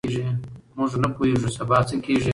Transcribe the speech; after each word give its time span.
موږ 0.77 0.91
نه 1.01 1.09
پوهېږو 1.15 1.49
سبا 1.57 1.77
څه 1.87 1.95
کیږي. 2.05 2.29